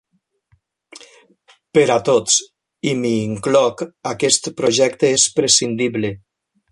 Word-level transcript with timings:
Per 1.77 1.83
a 1.97 1.97
tots, 2.07 2.39
i 2.93 2.95
m'hi 3.03 3.13
incloc, 3.27 3.85
aquest 4.15 4.53
projecte 4.63 5.15
és 5.19 5.31
prescindible. 5.41 6.15